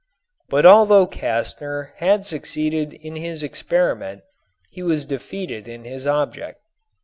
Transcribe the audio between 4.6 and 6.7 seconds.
he was defeated in his object.